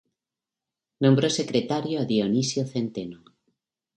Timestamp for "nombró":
1.03-1.29